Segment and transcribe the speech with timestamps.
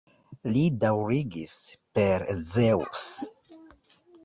[0.53, 1.53] Li daŭrigis:
[1.99, 3.07] Per Zeŭs!